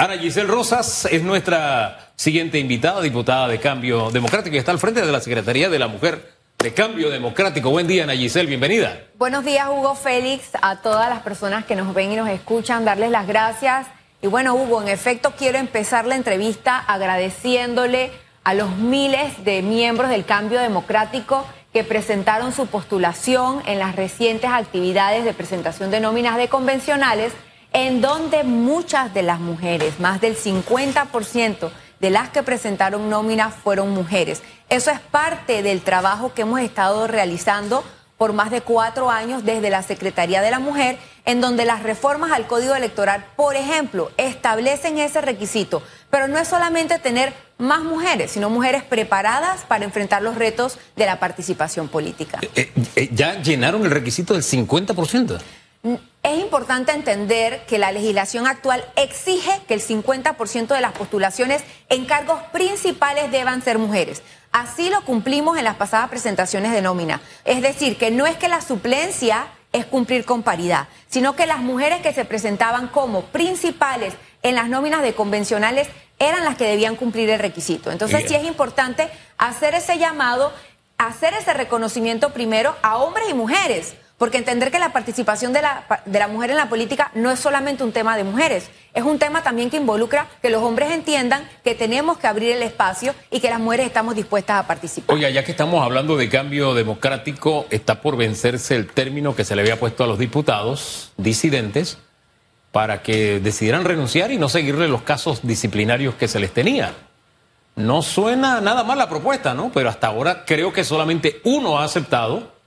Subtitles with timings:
[0.00, 5.04] Ana Giselle Rosas es nuestra siguiente invitada, diputada de Cambio Democrático, y está al frente
[5.04, 7.68] de la Secretaría de la Mujer de Cambio Democrático.
[7.68, 8.98] Buen día, Ana Giselle, bienvenida.
[9.18, 13.10] Buenos días, Hugo Félix, a todas las personas que nos ven y nos escuchan, darles
[13.10, 13.88] las gracias.
[14.22, 18.10] Y bueno, Hugo, en efecto, quiero empezar la entrevista agradeciéndole
[18.42, 24.48] a los miles de miembros del Cambio Democrático que presentaron su postulación en las recientes
[24.50, 27.34] actividades de presentación de nóminas de convencionales
[27.72, 31.70] en donde muchas de las mujeres, más del 50%
[32.00, 34.42] de las que presentaron nóminas fueron mujeres.
[34.68, 37.84] Eso es parte del trabajo que hemos estado realizando
[38.20, 42.32] por más de cuatro años desde la Secretaría de la Mujer, en donde las reformas
[42.32, 45.82] al Código Electoral, por ejemplo, establecen ese requisito.
[46.10, 51.06] Pero no es solamente tener más mujeres, sino mujeres preparadas para enfrentar los retos de
[51.06, 52.40] la participación política.
[52.54, 55.38] Eh, eh, ¿Ya llenaron el requisito del 50%?
[55.82, 62.04] Es importante entender que la legislación actual exige que el 50% de las postulaciones en
[62.04, 64.22] cargos principales deban ser mujeres.
[64.52, 67.22] Así lo cumplimos en las pasadas presentaciones de nómina.
[67.44, 71.60] Es decir, que no es que la suplencia es cumplir con paridad, sino que las
[71.60, 75.88] mujeres que se presentaban como principales en las nóminas de convencionales
[76.18, 77.90] eran las que debían cumplir el requisito.
[77.90, 80.52] Entonces sí es importante hacer ese llamado,
[80.98, 85.86] hacer ese reconocimiento primero a hombres y mujeres porque entender que la participación de la,
[86.04, 89.18] de la mujer en la política no es solamente un tema de mujeres, es un
[89.18, 93.40] tema también que involucra que los hombres entiendan que tenemos que abrir el espacio y
[93.40, 95.16] que las mujeres estamos dispuestas a participar.
[95.16, 99.56] Oye, ya que estamos hablando de cambio democrático, está por vencerse el término que se
[99.56, 101.96] le había puesto a los diputados disidentes
[102.72, 106.92] para que decidieran renunciar y no seguirle los casos disciplinarios que se les tenía.
[107.74, 109.70] No suena nada mal la propuesta, ¿no?
[109.72, 112.59] Pero hasta ahora creo que solamente uno ha aceptado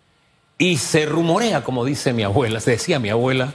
[0.58, 3.54] y se rumorea, como dice mi abuela, se decía mi abuela,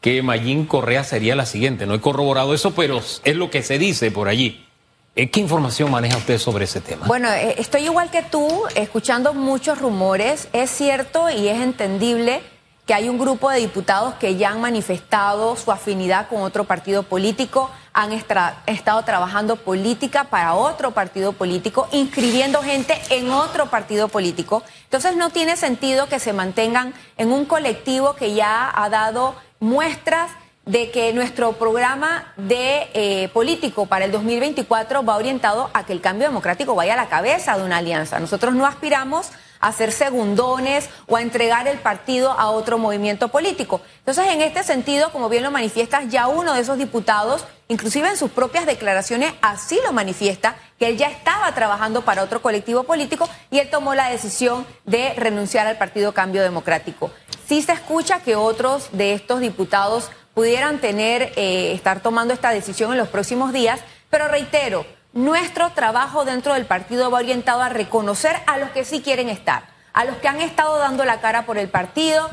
[0.00, 1.86] que Mayín Correa sería la siguiente.
[1.86, 4.66] No he corroborado eso, pero es lo que se dice por allí.
[5.14, 7.06] Eh, ¿Qué información maneja usted sobre ese tema?
[7.06, 10.48] Bueno, eh, estoy igual que tú, escuchando muchos rumores.
[10.52, 12.40] Es cierto y es entendible
[12.86, 17.02] que hay un grupo de diputados que ya han manifestado su afinidad con otro partido
[17.02, 24.62] político, han estado trabajando política para otro partido político, inscribiendo gente en otro partido político.
[24.84, 30.30] Entonces no tiene sentido que se mantengan en un colectivo que ya ha dado muestras
[30.64, 36.00] de que nuestro programa de eh, político para el 2024 va orientado a que el
[36.00, 38.20] cambio democrático vaya a la cabeza de una alianza.
[38.20, 39.30] Nosotros no aspiramos
[39.62, 43.80] a hacer segundones o a entregar el partido a otro movimiento político.
[44.00, 48.18] Entonces, en este sentido, como bien lo manifiestas, ya uno de esos diputados, inclusive en
[48.18, 53.28] sus propias declaraciones, así lo manifiesta, que él ya estaba trabajando para otro colectivo político
[53.50, 57.10] y él tomó la decisión de renunciar al Partido Cambio Democrático.
[57.46, 62.92] Sí se escucha que otros de estos diputados pudieran tener, eh, estar tomando esta decisión
[62.92, 63.80] en los próximos días,
[64.10, 69.02] pero reitero, nuestro trabajo dentro del partido va orientado a reconocer a los que sí
[69.02, 72.30] quieren estar, a los que han estado dando la cara por el partido.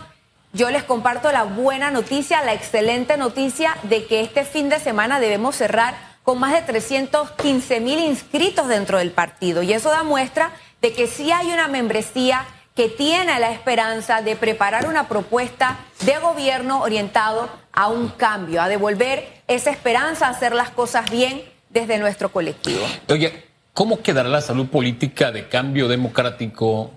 [0.54, 5.20] Yo les comparto la buena noticia, la excelente noticia de que este fin de semana
[5.20, 9.62] debemos cerrar con más de 315 mil inscritos dentro del partido.
[9.62, 10.52] Y eso da muestra
[10.82, 16.18] de que sí hay una membresía que tiene la esperanza de preparar una propuesta de
[16.20, 21.98] gobierno orientado a un cambio, a devolver esa esperanza, a hacer las cosas bien desde
[21.98, 22.82] nuestro colectivo.
[23.10, 26.92] Oye, ¿cómo quedará la salud política de cambio democrático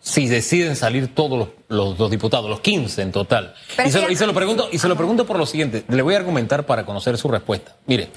[0.00, 3.54] si deciden salir todos los, diputados, los 15 en total?
[3.84, 6.66] Y se, lo, pregunto, y se lo pregunto por lo siguiente, le voy a argumentar
[6.66, 7.76] para conocer su respuesta.
[7.86, 8.08] Mire,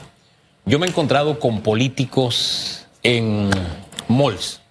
[0.66, 3.50] yo me he encontrado con políticos en
[4.08, 4.62] malls.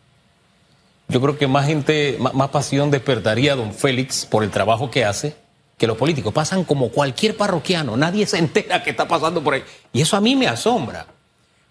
[1.09, 5.05] Yo creo que más gente, más, pasión despertaría a don Félix por el trabajo que
[5.05, 5.35] hace
[5.79, 6.35] que los políticos.
[6.35, 9.65] Pasan como cualquier parroquiano, nadie se entera que está pasando por ahí.
[9.93, 11.07] Y eso a mí me asombra.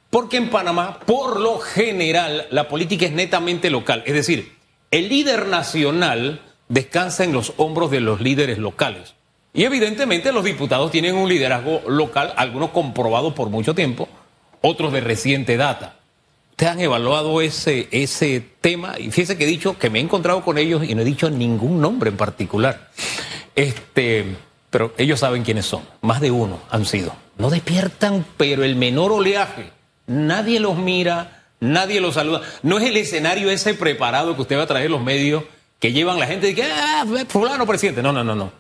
[0.10, 4.04] Porque en Panamá, por lo general, la política es netamente local.
[4.06, 4.56] Es decir,
[4.90, 9.16] el líder nacional descansa en los hombros de los líderes locales.
[9.54, 14.08] Y evidentemente los diputados tienen un liderazgo local, algunos comprobados por mucho tiempo,
[14.62, 15.96] otros de reciente data.
[16.52, 18.96] ¿Ustedes han evaluado ese, ese tema?
[18.98, 21.30] Y fíjense que he dicho que me he encontrado con ellos y no he dicho
[21.30, 22.90] ningún nombre en particular.
[23.56, 24.26] Este,
[24.70, 25.82] pero ellos saben quiénes son.
[26.02, 27.14] Más de uno han sido.
[27.38, 29.77] No despiertan, pero el menor oleaje
[30.08, 32.42] nadie los mira, nadie los saluda.
[32.64, 35.44] No es el escenario ese preparado que usted va a traer los medios
[35.80, 38.02] que llevan la gente y que, ah, fulano presidente.
[38.02, 38.52] No, no, no, no.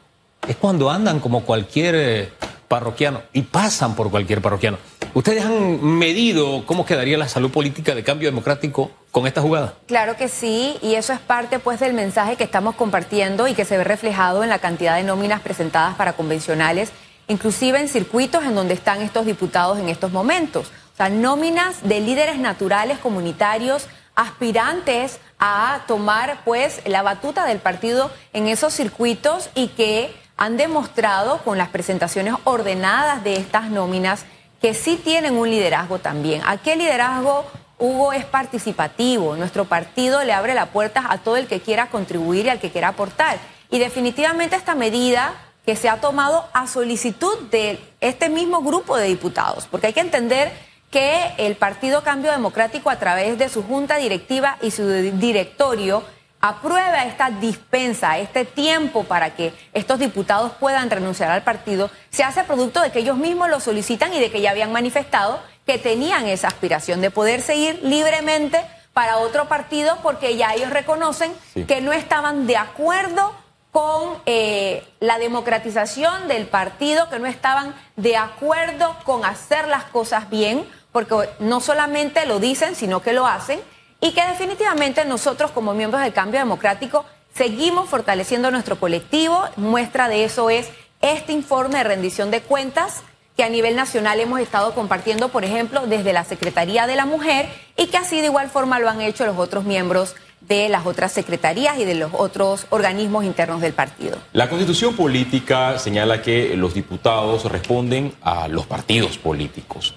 [0.47, 2.29] Es cuando andan como cualquier eh,
[2.67, 4.77] parroquiano y pasan por cualquier parroquiano.
[5.13, 9.73] ¿Ustedes han medido cómo quedaría la salud política de cambio democrático con esta jugada?
[9.87, 13.65] Claro que sí, y eso es parte pues del mensaje que estamos compartiendo y que
[13.65, 16.91] se ve reflejado en la cantidad de nóminas presentadas para convencionales
[17.27, 20.71] inclusive en circuitos en donde están estos diputados en estos momentos.
[20.97, 28.47] Sea, nóminas de líderes naturales comunitarios aspirantes a tomar pues la batuta del partido en
[28.47, 34.25] esos circuitos y que han demostrado con las presentaciones ordenadas de estas nóminas
[34.59, 36.41] que sí tienen un liderazgo también.
[36.47, 37.45] Aquel liderazgo,
[37.77, 39.35] Hugo, es participativo.
[39.35, 42.71] Nuestro partido le abre la puerta a todo el que quiera contribuir y al que
[42.71, 43.37] quiera aportar.
[43.69, 49.05] Y definitivamente esta medida que se ha tomado a solicitud de este mismo grupo de
[49.05, 50.51] diputados, porque hay que entender
[50.91, 56.03] que el Partido Cambio Democrático a través de su junta directiva y su directorio
[56.39, 62.43] aprueba esta dispensa, este tiempo para que estos diputados puedan renunciar al partido, se hace
[62.43, 66.27] producto de que ellos mismos lo solicitan y de que ya habían manifestado que tenían
[66.27, 68.61] esa aspiración de poder seguir libremente
[68.93, 71.33] para otro partido porque ya ellos reconocen
[71.67, 73.35] que no estaban de acuerdo
[73.71, 80.31] con eh, la democratización del partido, que no estaban de acuerdo con hacer las cosas
[80.31, 80.65] bien,
[80.97, 83.59] porque no solamente lo dicen, sino que lo hacen
[84.01, 87.05] y que definitivamente nosotros como miembros del cambio democrático
[87.35, 89.43] seguimos fortaleciendo nuestro colectivo.
[89.57, 90.71] Muestra de eso es
[91.01, 93.03] este informe de rendición de cuentas
[93.35, 97.47] que a nivel nacional hemos estado compartiendo, por ejemplo, desde la Secretaría de la Mujer
[97.77, 101.11] y que así de igual forma lo han hecho los otros miembros de las otras
[101.11, 104.17] secretarías y de los otros organismos internos del partido.
[104.33, 109.93] La constitución política señala que los diputados responden a los partidos políticos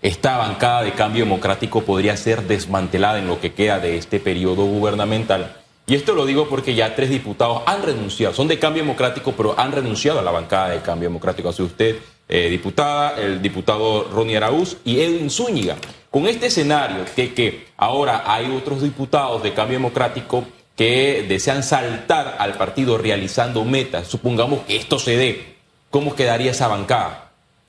[0.00, 4.64] esta bancada de cambio democrático podría ser desmantelada en lo que queda de este periodo
[4.64, 5.56] gubernamental.
[5.88, 9.58] Y esto lo digo porque ya tres diputados han renunciado, son de cambio democrático, pero
[9.58, 11.48] han renunciado a la bancada de cambio democrático.
[11.48, 11.96] Hace usted,
[12.28, 15.76] eh, diputada, el diputado Ronnie Araúz y Edwin Zúñiga.
[16.10, 20.44] Con este escenario de que ahora hay otros diputados de cambio democrático
[20.76, 25.56] que desean saltar al partido realizando metas, supongamos que esto se dé,
[25.90, 27.27] ¿cómo quedaría esa bancada?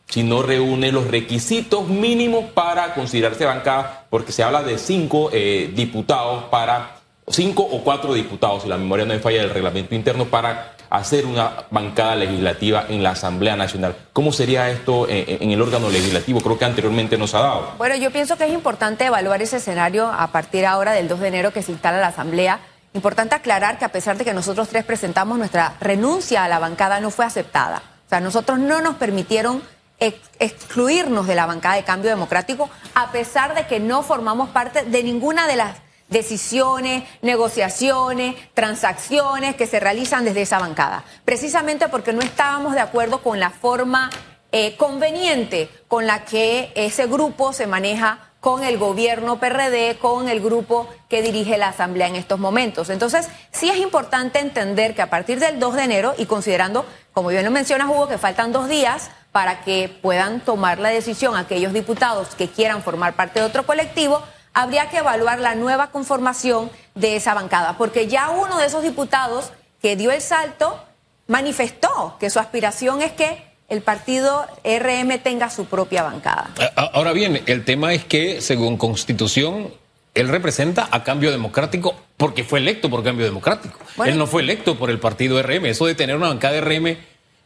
[0.09, 5.71] Si no reúne los requisitos mínimos para considerarse bancada, porque se habla de cinco eh,
[5.73, 6.95] diputados para,
[7.27, 11.27] cinco o cuatro diputados, si la memoria no me falla del reglamento interno, para hacer
[11.27, 13.95] una bancada legislativa en la Asamblea Nacional.
[14.11, 16.41] ¿Cómo sería esto en, en el órgano legislativo?
[16.41, 17.73] Creo que anteriormente nos ha dado.
[17.77, 21.27] Bueno, yo pienso que es importante evaluar ese escenario a partir ahora del 2 de
[21.27, 22.59] enero que se instala la Asamblea.
[22.95, 26.99] Importante aclarar que a pesar de que nosotros tres presentamos nuestra renuncia a la bancada,
[26.99, 27.83] no fue aceptada.
[28.07, 29.61] O sea, nosotros no nos permitieron
[29.99, 35.03] excluirnos de la bancada de cambio democrático, a pesar de que no formamos parte de
[35.03, 42.21] ninguna de las decisiones, negociaciones, transacciones que se realizan desde esa bancada, precisamente porque no
[42.21, 44.09] estábamos de acuerdo con la forma
[44.51, 50.39] eh, conveniente con la que ese grupo se maneja con el gobierno PRD, con el
[50.39, 52.89] grupo que dirige la Asamblea en estos momentos.
[52.89, 57.29] Entonces, sí es importante entender que a partir del 2 de enero, y considerando, como
[57.29, 61.73] bien lo menciona Hugo, que faltan dos días para que puedan tomar la decisión aquellos
[61.73, 67.15] diputados que quieran formar parte de otro colectivo, habría que evaluar la nueva conformación de
[67.15, 69.51] esa bancada, porque ya uno de esos diputados
[69.81, 70.81] que dio el salto
[71.27, 76.51] manifestó que su aspiración es que el partido RM tenga su propia bancada.
[76.75, 79.71] Ahora bien, el tema es que, según Constitución,
[80.15, 83.79] él representa a Cambio Democrático porque fue electo por Cambio Democrático.
[84.05, 85.65] él no fue electo por el partido RM.
[85.67, 86.97] Eso de tener una bancada de RM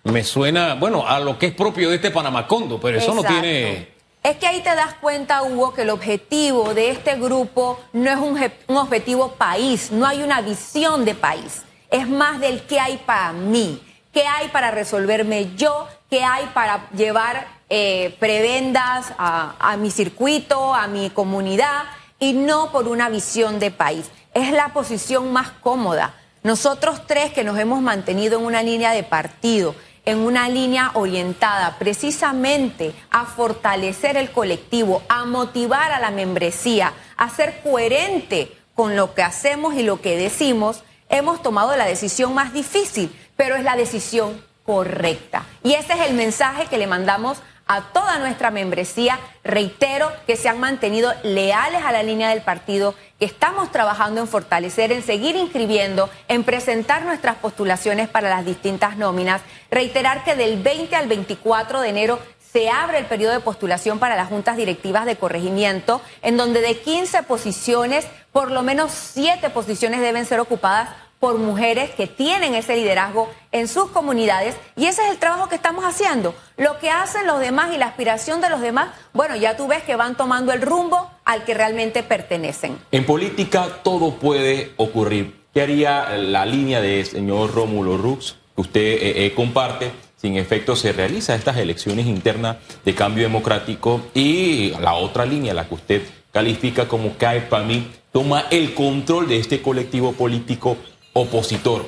[0.03, 3.93] me suena, bueno, a lo que es propio de este Panamacondo, pero eso no tiene...
[4.23, 8.17] Es que ahí te das cuenta, Hugo, que el objetivo de este grupo no es
[8.17, 12.97] un, un objetivo país, no hay una visión de país, es más del qué hay
[13.05, 13.81] para mí,
[14.13, 20.75] qué hay para resolverme yo, qué hay para llevar eh, prebendas a, a mi circuito,
[20.75, 21.85] a mi comunidad,
[22.19, 24.11] y no por una visión de país.
[24.35, 26.13] Es la posición más cómoda.
[26.43, 29.73] Nosotros tres que nos hemos mantenido en una línea de partido,
[30.05, 37.27] en una línea orientada precisamente a fortalecer el colectivo, a motivar a la membresía, a
[37.31, 42.53] ser coherente con lo que hacemos y lo que decimos, hemos tomado la decisión más
[42.53, 45.45] difícil, pero es la decisión correcta.
[45.63, 49.19] Y ese es el mensaje que le mandamos a toda nuestra membresía.
[49.43, 54.27] Reitero que se han mantenido leales a la línea del partido, que estamos trabajando en
[54.27, 59.41] fortalecer, en seguir inscribiendo, en presentar nuestras postulaciones para las distintas nóminas.
[59.71, 62.19] Reiterar que del 20 al 24 de enero
[62.53, 66.77] se abre el periodo de postulación para las juntas directivas de corregimiento, en donde de
[66.77, 70.89] 15 posiciones, por lo menos 7 posiciones deben ser ocupadas
[71.23, 75.55] por mujeres que tienen ese liderazgo en sus comunidades y ese es el trabajo que
[75.55, 76.35] estamos haciendo.
[76.57, 79.83] Lo que hacen los demás y la aspiración de los demás, bueno, ya tú ves
[79.83, 82.77] que van tomando el rumbo al que realmente pertenecen.
[82.91, 85.33] En política todo puede ocurrir.
[85.53, 90.75] ¿Qué haría la línea de señor Rómulo Rux que usted eh, eh, comparte sin efecto
[90.75, 96.01] se realiza estas elecciones internas de cambio democrático y la otra línea, la que usted
[96.33, 100.77] califica como CAE para mí, toma el control de este colectivo político
[101.13, 101.85] opositor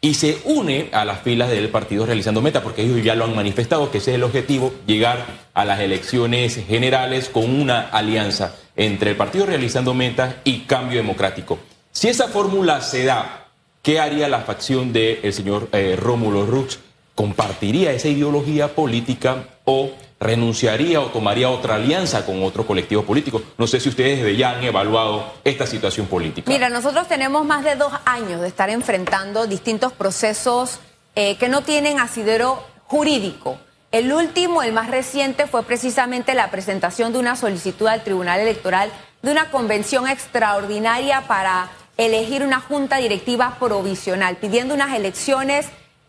[0.00, 3.34] y se une a las filas del partido realizando meta, porque ellos ya lo han
[3.34, 9.10] manifestado, que ese es el objetivo, llegar a las elecciones generales con una alianza entre
[9.10, 11.58] el partido realizando meta y cambio democrático.
[11.90, 13.48] Si esa fórmula se da,
[13.82, 16.78] ¿qué haría la facción del señor eh, Rómulo Rux?
[17.14, 23.42] ¿Compartiría esa ideología política o renunciaría o tomaría otra alianza con otro colectivo político.
[23.58, 26.50] No sé si ustedes ya han evaluado esta situación política.
[26.50, 30.80] Mira, nosotros tenemos más de dos años de estar enfrentando distintos procesos
[31.14, 33.58] eh, que no tienen asidero jurídico.
[33.92, 38.90] El último, el más reciente, fue precisamente la presentación de una solicitud al Tribunal Electoral
[39.22, 45.66] de una convención extraordinaria para elegir una junta directiva provisional, pidiendo unas elecciones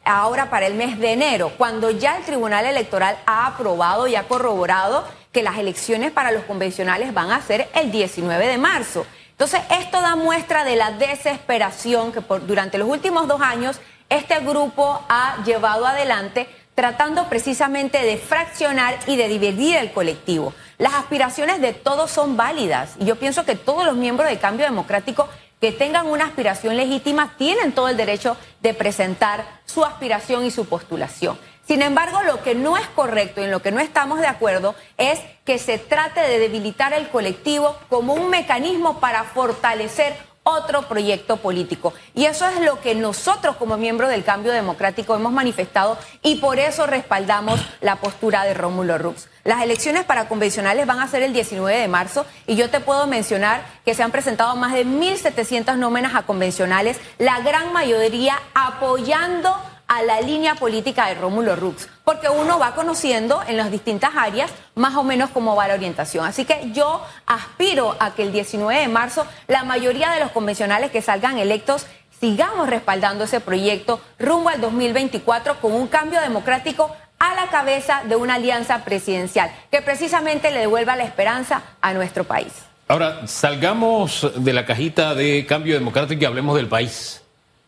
[0.07, 4.27] ahora para el mes de enero, cuando ya el Tribunal Electoral ha aprobado y ha
[4.27, 9.05] corroborado que las elecciones para los convencionales van a ser el 19 de marzo.
[9.31, 15.03] Entonces, esto da muestra de la desesperación que durante los últimos dos años este grupo
[15.09, 16.47] ha llevado adelante
[16.77, 20.53] tratando precisamente de fraccionar y de dividir el colectivo.
[20.77, 24.65] Las aspiraciones de todos son válidas y yo pienso que todos los miembros del cambio
[24.65, 25.27] democrático
[25.59, 30.65] que tengan una aspiración legítima tienen todo el derecho de presentar su aspiración y su
[30.65, 31.37] postulación.
[31.67, 34.73] Sin embargo, lo que no es correcto y en lo que no estamos de acuerdo
[34.97, 40.15] es que se trate de debilitar el colectivo como un mecanismo para fortalecer
[40.47, 41.93] otro proyecto político.
[42.15, 46.57] Y eso es lo que nosotros como miembros del cambio democrático hemos manifestado y por
[46.57, 49.27] eso respaldamos la postura de Rómulo Rux.
[49.43, 53.07] Las elecciones para convencionales van a ser el 19 de marzo y yo te puedo
[53.07, 59.55] mencionar que se han presentado más de 1.700 nómenas a convencionales, la gran mayoría apoyando
[59.87, 64.51] a la línea política de Rómulo Rux, porque uno va conociendo en las distintas áreas
[64.75, 66.25] más o menos cómo va la orientación.
[66.25, 70.91] Así que yo aspiro a que el 19 de marzo la mayoría de los convencionales
[70.91, 71.87] que salgan electos
[72.19, 78.15] sigamos respaldando ese proyecto rumbo al 2024 con un cambio democrático a la cabeza de
[78.15, 82.53] una alianza presidencial que precisamente le devuelva la esperanza a nuestro país.
[82.87, 87.21] Ahora, salgamos de la cajita de cambio democrático y hablemos del país.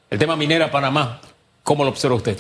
[0.10, 1.20] El tema minera Panamá.
[1.70, 2.36] ¿Cómo lo observa usted?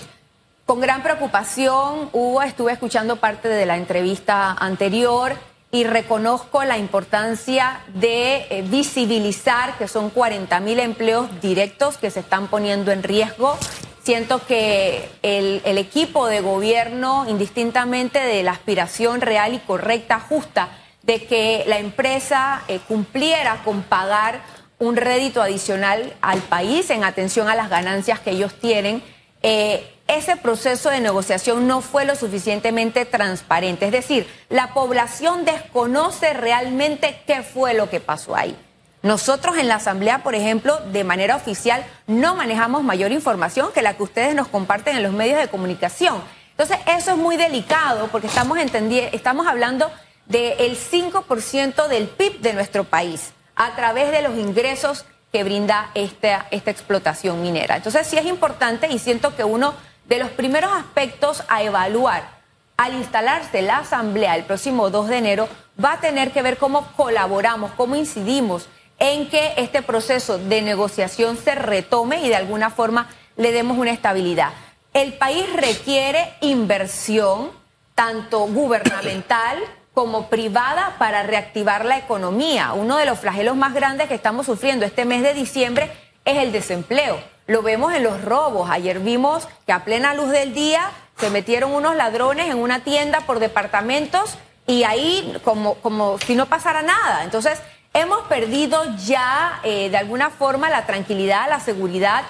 [0.66, 5.34] Con gran preocupación, Hugo, estuve escuchando parte de la entrevista anterior
[5.70, 12.22] y reconozco la importancia de eh, visibilizar que son 40 mil empleos directos que se
[12.22, 13.56] están poniendo en riesgo.
[14.02, 20.70] Siento que el, equipo de gobierno, indistintamente de la aspiración real y correcta, justa,
[21.04, 24.42] de que la empresa eh, cumpliera con pagar
[24.80, 29.04] un rédito adicional al país en atención a las ganancias que ellos tienen,
[29.42, 33.86] eh, ese proceso de negociación no fue lo suficientemente transparente.
[33.86, 38.58] Es decir, la población desconoce realmente qué fue lo que pasó ahí.
[39.02, 43.96] Nosotros en la Asamblea, por ejemplo, de manera oficial, no manejamos mayor información que la
[43.96, 46.22] que ustedes nos comparten en los medios de comunicación.
[46.52, 49.90] Entonces, eso es muy delicado porque estamos, estamos hablando
[50.26, 56.48] del 5% del PIB de nuestro país a través de los ingresos que brinda esta,
[56.52, 57.78] esta explotación minera.
[57.78, 59.74] Entonces sí es importante y siento que uno
[60.06, 62.40] de los primeros aspectos a evaluar
[62.78, 65.50] al instalarse la asamblea el próximo 2 de enero
[65.84, 68.70] va a tener que ver cómo colaboramos, cómo incidimos
[69.00, 73.92] en que este proceso de negociación se retome y de alguna forma le demos una
[73.92, 74.52] estabilidad.
[74.94, 77.52] El país requiere inversión,
[77.96, 79.60] tanto gubernamental
[80.00, 82.72] como privada para reactivar la economía.
[82.72, 85.92] Uno de los flagelos más grandes que estamos sufriendo este mes de diciembre
[86.24, 87.22] es el desempleo.
[87.48, 88.70] Lo vemos en los robos.
[88.70, 93.20] Ayer vimos que a plena luz del día se metieron unos ladrones en una tienda
[93.28, 97.26] por departamentos y ahí como, como si no pasara nada.
[97.26, 97.62] Entonces,
[97.94, 102.24] hemos perdido ya eh, de alguna forma la tranquilidad, la seguridad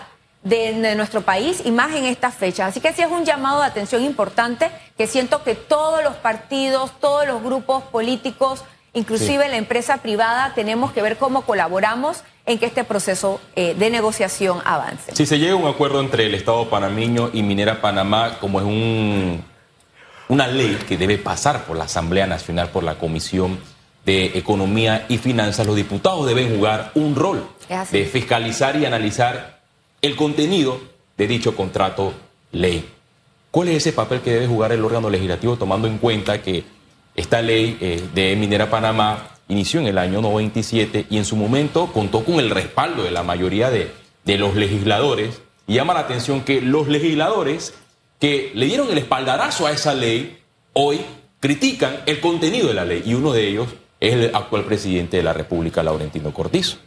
[0.50, 2.70] de, nuestro país y más en estas fechas.
[2.70, 6.91] Así que sí es un llamado de atención importante que siento que todos los partidos,
[7.00, 8.63] todos los grupos políticos,
[8.94, 13.89] inclusive la empresa privada, tenemos que ver cómo colaboramos en que este proceso eh, de
[13.91, 15.15] negociación avance.
[15.15, 18.65] Si se llega a un acuerdo entre el Estado panameño y Minera Panamá, como es
[18.65, 19.44] un,
[20.29, 23.60] una ley que debe pasar por la Asamblea Nacional, por la Comisión
[24.03, 27.48] de Economía y Finanzas, los diputados deben jugar un rol
[27.91, 29.59] de fiscalizar y analizar
[30.01, 30.79] el contenido
[31.18, 32.13] de dicho contrato
[32.51, 32.86] ley.
[33.51, 36.63] ¿Cuál es ese papel que debe jugar el órgano legislativo tomando en cuenta que
[37.15, 41.91] esta ley eh, de Minera Panamá inició en el año 97 y en su momento
[41.91, 43.91] contó con el respaldo de la mayoría de,
[44.24, 45.41] de los legisladores?
[45.68, 47.74] Y llama la atención que los legisladores
[48.20, 50.39] que le dieron el espaldarazo a esa ley,
[50.74, 51.01] hoy
[51.39, 53.68] critican el contenido de la ley y uno de ellos
[54.00, 56.77] es el actual presidente de la República, Laurentino Cortizo.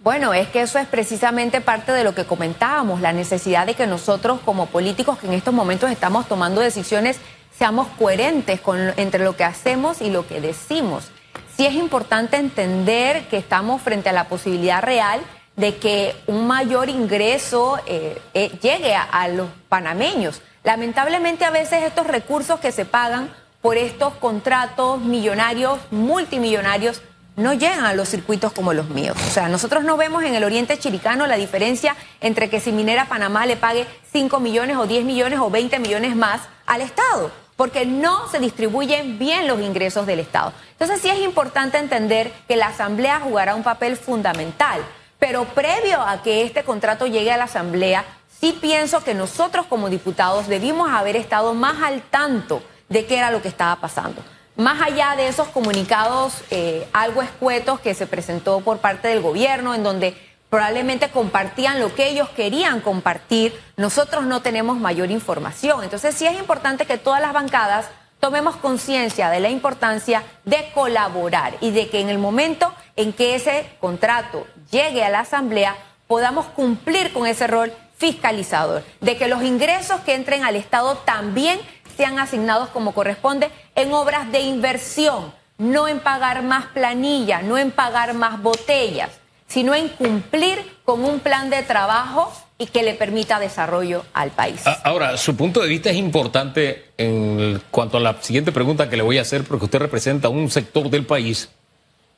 [0.00, 3.86] Bueno, es que eso es precisamente parte de lo que comentábamos, la necesidad de que
[3.86, 7.18] nosotros como políticos que en estos momentos estamos tomando decisiones
[7.58, 11.10] seamos coherentes con, entre lo que hacemos y lo que decimos.
[11.56, 15.20] Sí es importante entender que estamos frente a la posibilidad real
[15.56, 20.42] de que un mayor ingreso eh, eh, llegue a los panameños.
[20.62, 23.30] Lamentablemente a veces estos recursos que se pagan
[23.62, 27.02] por estos contratos millonarios, multimillonarios,
[27.36, 29.16] no llegan a los circuitos como los míos.
[29.26, 33.06] O sea, nosotros no vemos en el oriente chiricano la diferencia entre que si Minera
[33.06, 37.86] Panamá le pague 5 millones o 10 millones o 20 millones más al Estado, porque
[37.86, 40.52] no se distribuyen bien los ingresos del Estado.
[40.72, 44.80] Entonces sí es importante entender que la Asamblea jugará un papel fundamental,
[45.18, 48.04] pero previo a que este contrato llegue a la Asamblea,
[48.40, 53.30] sí pienso que nosotros como diputados debimos haber estado más al tanto de qué era
[53.30, 54.22] lo que estaba pasando.
[54.56, 59.74] Más allá de esos comunicados eh, algo escuetos que se presentó por parte del gobierno,
[59.74, 60.16] en donde
[60.48, 65.84] probablemente compartían lo que ellos querían compartir, nosotros no tenemos mayor información.
[65.84, 67.86] Entonces sí es importante que todas las bancadas
[68.18, 73.34] tomemos conciencia de la importancia de colaborar y de que en el momento en que
[73.34, 79.42] ese contrato llegue a la Asamblea podamos cumplir con ese rol fiscalizador, de que los
[79.42, 81.58] ingresos que entren al Estado también
[81.96, 87.70] sean asignados como corresponde en obras de inversión, no en pagar más planilla, no en
[87.70, 89.10] pagar más botellas,
[89.48, 94.62] sino en cumplir con un plan de trabajo y que le permita desarrollo al país.
[94.82, 99.02] Ahora, su punto de vista es importante en cuanto a la siguiente pregunta que le
[99.02, 101.50] voy a hacer, porque usted representa un sector del país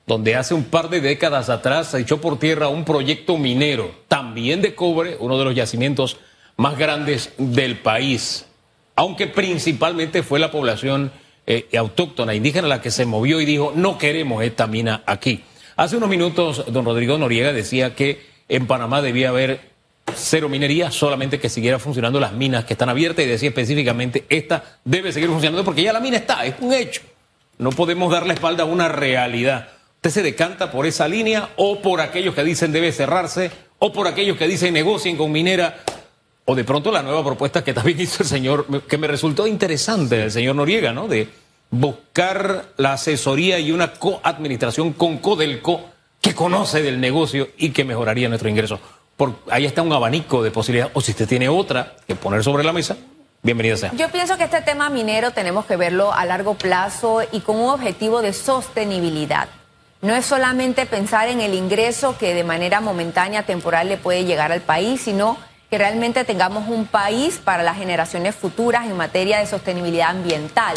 [0.08, 4.62] donde hace un par de décadas atrás se echó por tierra un proyecto minero, también
[4.62, 6.16] de cobre, uno de los yacimientos
[6.56, 8.46] más grandes del país,
[8.98, 11.12] aunque principalmente fue la población
[11.46, 15.44] eh, autóctona, indígena, la que se movió y dijo, no queremos esta mina aquí.
[15.76, 19.60] Hace unos minutos, don Rodrigo Noriega decía que en Panamá debía haber
[20.16, 24.64] cero minería, solamente que siguiera funcionando las minas que están abiertas y decía específicamente, esta
[24.84, 27.02] debe seguir funcionando porque ya la mina está, es un hecho.
[27.56, 29.68] No podemos dar la espalda a una realidad.
[29.98, 34.08] ¿Usted se decanta por esa línea o por aquellos que dicen debe cerrarse o por
[34.08, 35.84] aquellos que dicen negocien con minera?
[36.50, 40.22] O de pronto la nueva propuesta que también hizo el señor, que me resultó interesante,
[40.22, 41.06] el señor Noriega, ¿no?
[41.06, 41.28] De
[41.70, 45.90] buscar la asesoría y una coadministración con Codelco
[46.22, 48.80] que conoce del negocio y que mejoraría nuestro ingreso.
[49.14, 50.92] Por, ahí está un abanico de posibilidades.
[50.96, 52.96] O si usted tiene otra que poner sobre la mesa,
[53.42, 53.92] bienvenida sea.
[53.92, 57.68] Yo pienso que este tema minero tenemos que verlo a largo plazo y con un
[57.68, 59.50] objetivo de sostenibilidad.
[60.00, 64.50] No es solamente pensar en el ingreso que de manera momentánea, temporal le puede llegar
[64.50, 65.36] al país, sino
[65.70, 70.74] que realmente tengamos un país para las generaciones futuras en materia de sostenibilidad ambiental.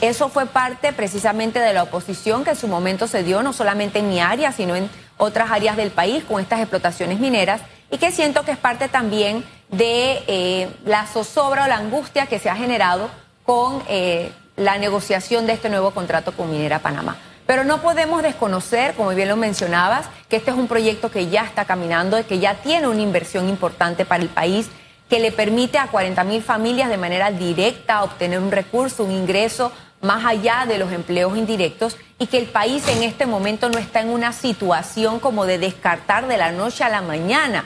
[0.00, 4.00] Eso fue parte precisamente de la oposición que en su momento se dio no solamente
[4.00, 8.10] en mi área, sino en otras áreas del país con estas explotaciones mineras y que
[8.10, 12.56] siento que es parte también de eh, la zozobra o la angustia que se ha
[12.56, 13.08] generado
[13.44, 17.16] con eh, la negociación de este nuevo contrato con Minera Panamá.
[17.46, 21.44] Pero no podemos desconocer, como bien lo mencionabas, que este es un proyecto que ya
[21.44, 24.70] está caminando, que ya tiene una inversión importante para el país,
[25.10, 29.70] que le permite a 40 mil familias de manera directa obtener un recurso, un ingreso
[30.00, 34.00] más allá de los empleos indirectos y que el país en este momento no está
[34.00, 37.64] en una situación como de descartar de la noche a la mañana.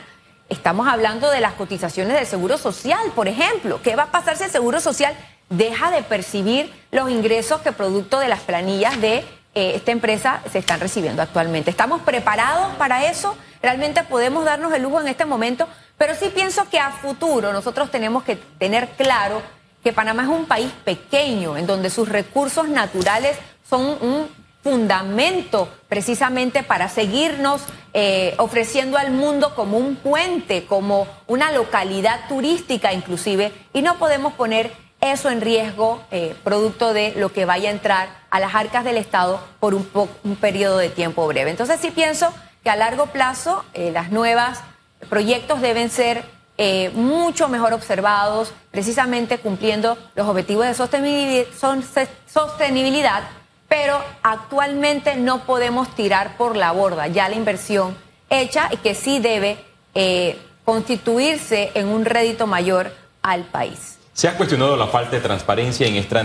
[0.49, 3.81] Estamos hablando de las cotizaciones del Seguro Social, por ejemplo.
[3.83, 5.15] ¿Qué va a pasar si el Seguro Social
[5.51, 9.25] deja de percibir los ingresos que producto de las planillas de
[9.59, 11.69] eh, esta empresa se están recibiendo actualmente.
[11.69, 13.37] ¿Estamos preparados para eso?
[13.61, 15.67] ¿Realmente podemos darnos el lujo en este momento?
[15.97, 19.43] Pero sí pienso que a futuro nosotros tenemos que tener claro
[19.83, 23.37] que Panamá es un país pequeño, en donde sus recursos naturales
[23.69, 24.29] son un
[24.63, 27.63] fundamento precisamente para seguirnos
[27.95, 34.35] eh, ofreciendo al mundo como un puente, como una localidad turística inclusive, y no podemos
[34.35, 38.85] poner eso en riesgo, eh, producto de lo que vaya a entrar a las arcas
[38.85, 39.89] del Estado por un,
[40.25, 41.51] un periodo de tiempo breve.
[41.51, 42.33] Entonces sí pienso
[42.63, 44.61] que a largo plazo eh, las nuevas
[45.09, 46.25] proyectos deben ser
[46.57, 50.75] eh, mucho mejor observados, precisamente cumpliendo los objetivos de
[52.27, 53.23] sostenibilidad,
[53.69, 57.97] pero actualmente no podemos tirar por la borda ya la inversión
[58.29, 59.65] hecha y que sí debe
[60.65, 63.98] constituirse en un rédito mayor al país.
[64.19, 66.25] Se ha cuestionado la falta de transparencia en esta,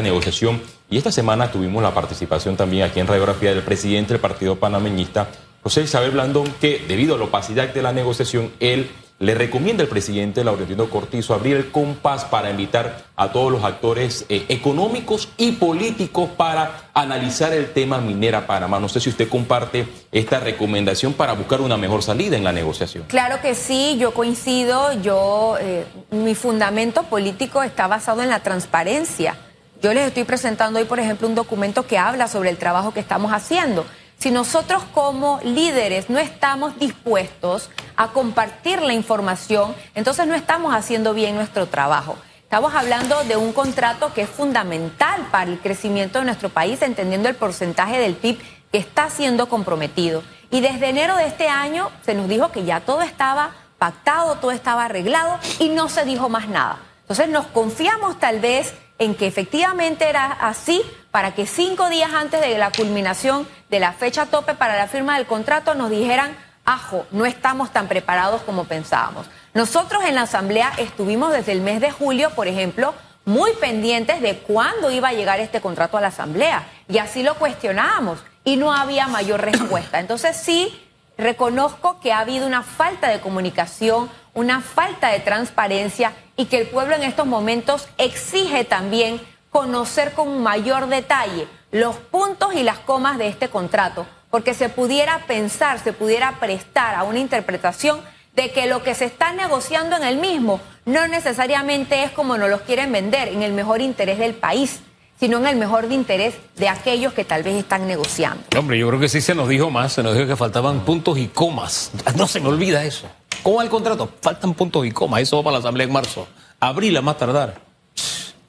[0.00, 4.56] negociación y esta semana tuvimos la participación también aquí en Radiografía del presidente del Partido
[4.56, 5.28] Panameñista,
[5.62, 9.88] José Isabel Blandón, que debido a la opacidad de la negociación, él le recomienda al
[9.88, 15.52] presidente Laurentino Cortizo abrir el compás para invitar a todos los actores eh, económicos y
[15.52, 18.78] políticos para analizar el tema minera Panamá.
[18.78, 23.04] No sé si usted comparte esta recomendación para buscar una mejor salida en la negociación.
[23.08, 24.92] Claro que sí, yo coincido.
[25.00, 29.36] Yo, eh, mi fundamento político está basado en la transparencia.
[29.82, 33.00] Yo les estoy presentando hoy, por ejemplo, un documento que habla sobre el trabajo que
[33.00, 33.86] estamos haciendo.
[34.18, 41.12] Si nosotros como líderes no estamos dispuestos a compartir la información, entonces no estamos haciendo
[41.12, 42.16] bien nuestro trabajo.
[42.42, 47.28] Estamos hablando de un contrato que es fundamental para el crecimiento de nuestro país, entendiendo
[47.28, 48.38] el porcentaje del PIB
[48.72, 50.22] que está siendo comprometido.
[50.50, 54.52] Y desde enero de este año se nos dijo que ya todo estaba pactado, todo
[54.52, 56.78] estaba arreglado y no se dijo más nada.
[57.02, 62.40] Entonces nos confiamos tal vez en que efectivamente era así para que cinco días antes
[62.40, 67.06] de la culminación de la fecha tope para la firma del contrato nos dijeran, ajo,
[67.10, 69.26] no estamos tan preparados como pensábamos.
[69.54, 74.38] Nosotros en la Asamblea estuvimos desde el mes de julio, por ejemplo, muy pendientes de
[74.38, 78.72] cuándo iba a llegar este contrato a la Asamblea y así lo cuestionábamos y no
[78.72, 79.98] había mayor respuesta.
[79.98, 80.80] Entonces sí,
[81.18, 86.68] reconozco que ha habido una falta de comunicación, una falta de transparencia y que el
[86.68, 89.20] pueblo en estos momentos exige también
[89.50, 95.26] conocer con mayor detalle los puntos y las comas de este contrato, porque se pudiera
[95.26, 98.00] pensar, se pudiera prestar a una interpretación
[98.34, 102.50] de que lo que se está negociando en el mismo no necesariamente es como nos
[102.50, 104.80] los quieren vender, en el mejor interés del país
[105.18, 108.42] sino en el mejor interés de aquellos que tal vez están negociando.
[108.58, 111.16] Hombre, yo creo que sí se nos dijo más, se nos dijo que faltaban puntos
[111.16, 111.90] y comas.
[112.16, 113.08] No se me olvida eso.
[113.46, 114.10] ¿Cómo va el contrato?
[114.20, 115.20] Faltan puntos y comas.
[115.20, 116.26] Eso va para la Asamblea en marzo.
[116.58, 117.60] Abril a más tardar.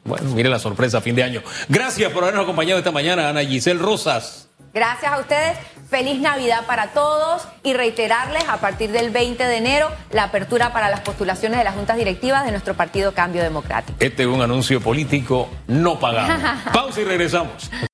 [0.03, 1.43] Bueno, mire la sorpresa, fin de año.
[1.69, 4.49] Gracias por habernos acompañado esta mañana, Ana Giselle Rosas.
[4.73, 5.55] Gracias a ustedes.
[5.89, 10.89] Feliz Navidad para todos y reiterarles a partir del 20 de enero la apertura para
[10.89, 13.97] las postulaciones de las juntas directivas de nuestro partido Cambio Democrático.
[14.01, 16.33] Este es un anuncio político no pagado.
[16.73, 17.69] Pausa y regresamos.